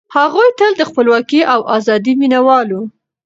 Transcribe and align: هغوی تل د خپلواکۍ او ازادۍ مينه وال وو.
هغوی 0.17 0.49
تل 0.59 0.71
د 0.77 0.81
خپلواکۍ 0.89 1.39
او 1.53 1.59
ازادۍ 1.77 2.13
مينه 2.21 2.39
وال 2.45 2.67
وو. 2.75 2.83